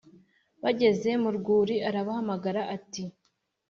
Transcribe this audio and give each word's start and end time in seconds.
Bageze 0.63 1.09
mu 1.23 1.29
rwuri 1.37 1.75
arabahamagara 1.89 2.61
ati 2.75 3.03